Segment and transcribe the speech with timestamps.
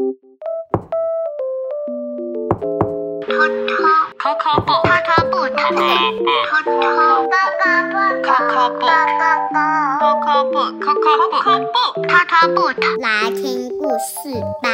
[0.00, 0.14] 偷偷，
[12.98, 14.70] 来听故事吧。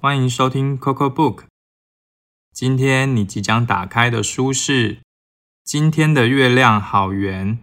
[0.00, 1.46] 欢迎收听 Coco Book，
[2.52, 4.94] 今天你即将打开的书是
[5.64, 7.56] 《今天的月亮好圆》，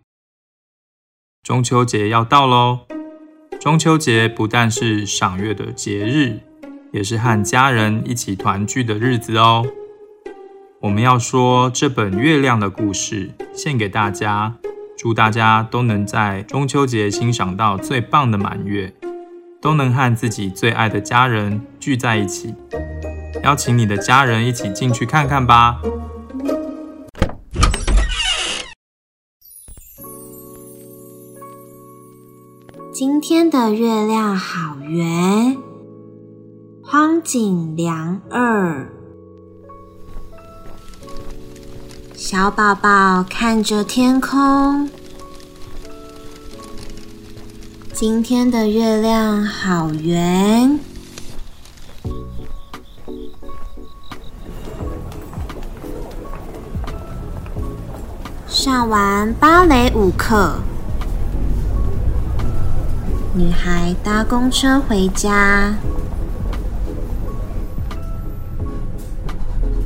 [1.41, 2.98] 中秋节要到喽。
[3.59, 6.39] 中秋节不但是赏月的节日，
[6.93, 9.65] 也是和家人一起团聚的日子哦。
[10.79, 14.55] 我们要说这本月亮的故事，献给大家，
[14.97, 18.93] 祝大家都能在中秋节欣赏到最棒的满月。
[19.61, 22.55] 都能和自己最爱的家人聚在一起，
[23.43, 25.81] 邀请你的家人一起进去看看吧。
[32.91, 35.55] 今天的月亮好圆，
[36.81, 38.91] 荒井良二。
[42.15, 44.89] 小宝宝看着天空。
[47.93, 50.79] 今天的月亮好圆。
[58.47, 60.55] 上完芭蕾舞课，
[63.31, 65.75] 女孩搭公车回家。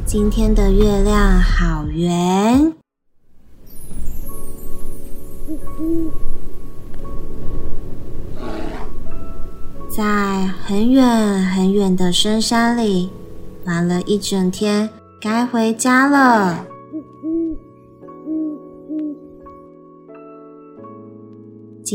[0.05, 2.73] 今天的月亮好圆。
[9.89, 13.11] 在很远很远的深山里
[13.65, 16.65] 玩了一整天，该回家了。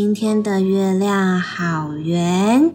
[0.01, 2.73] 今天的月亮好圆。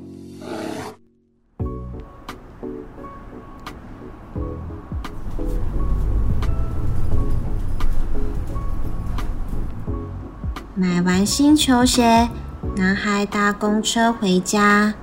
[10.75, 12.27] 买完新球鞋，
[12.75, 14.93] 男孩搭公车回家。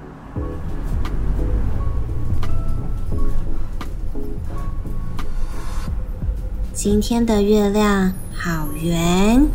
[6.75, 9.49] 今天的月亮好圆，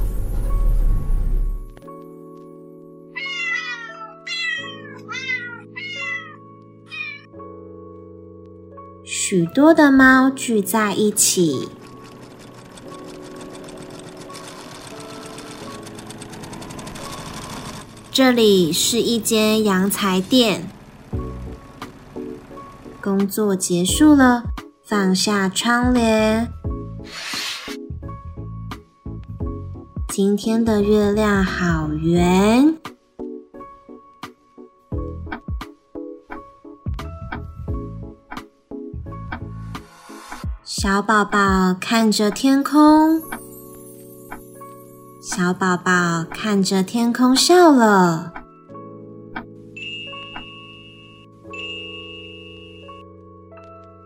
[9.27, 11.67] 许多的猫聚在一起。
[18.11, 20.69] 这里是一间洋裁店，
[23.01, 24.43] 工作结束了，
[24.83, 26.47] 放下窗帘。
[30.07, 32.77] 今天的月亮好圆，
[40.85, 43.19] 小宝宝看着天空，
[45.19, 48.31] 小宝宝看着天空笑了。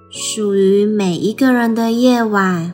[0.10, 2.72] 属于每一个人的夜晚。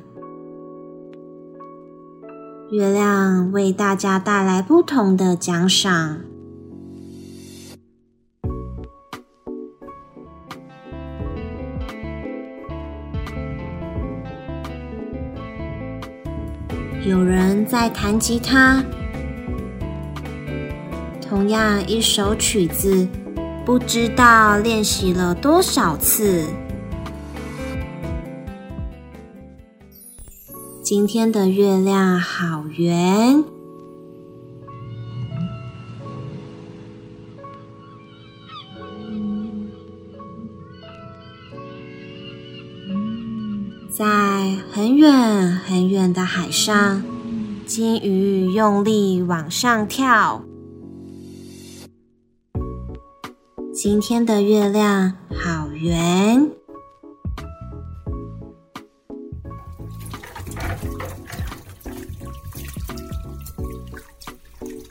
[2.70, 6.20] 月亮为大家带来不同的奖赏。
[17.06, 18.84] 有人在弹吉他，
[21.22, 23.08] 同样一首曲子，
[23.64, 26.44] 不知道练习了多少次。
[30.82, 33.44] 今天的月亮好圆，
[43.90, 47.04] 在很远很远的海上，
[47.66, 50.44] 金鱼用力往上跳。
[53.74, 56.50] 今天的月亮好圆。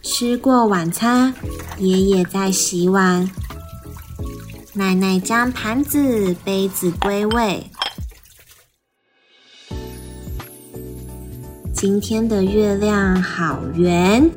[0.02, 1.34] 吃过晚餐，
[1.78, 3.28] 爷爷在洗碗，
[4.74, 7.68] 奶奶将盘子、杯子归位。
[11.86, 14.30] 今天的月亮好圆，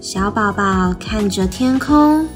[0.00, 2.26] 小宝宝看着天空。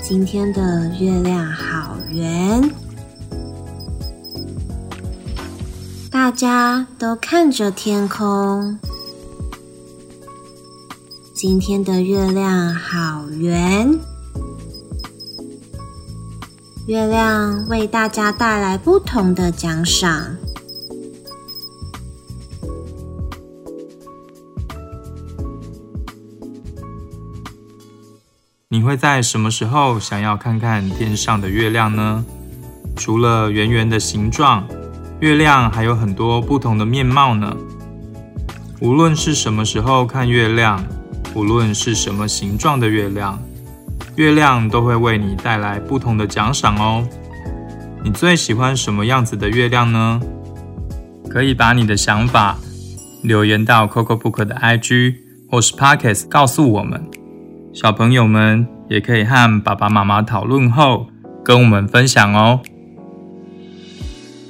[0.00, 2.70] 今天的月亮好圆。
[6.12, 8.78] 大家都看着天空。
[11.34, 13.98] 今天的月亮好圆，
[16.86, 20.36] 月亮为大家带来不同的奖赏。
[28.68, 32.22] 你会在什么时候想要看看天上的月亮呢？
[32.94, 34.68] 除了圆圆的形状，
[35.20, 37.56] 月亮还有很多不同的面貌呢。
[38.82, 40.84] 无论是什么时候看月亮，
[41.34, 43.42] 无论是什么形状的月亮，
[44.16, 47.06] 月亮都会为你带来不同的奖赏哦。
[48.04, 50.20] 你最喜欢什么样子的月亮呢？
[51.28, 52.56] 可以把你的想法
[53.22, 55.16] 留言到 Coco Book 的 IG
[55.50, 57.10] 或是 Pockets 告诉我们。
[57.72, 61.08] 小朋友们也可以和爸爸妈妈讨论后
[61.44, 62.60] 跟我们分享哦。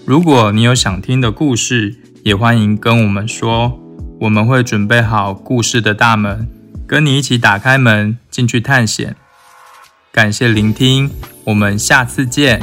[0.04, 3.80] 如果你有想听的故事，也欢迎跟我们说，
[4.20, 6.46] 我们会准备好故事的大门，
[6.86, 9.16] 跟你一起打开门进去探险。
[10.14, 11.10] 感谢聆听，
[11.42, 12.62] 我们下次见。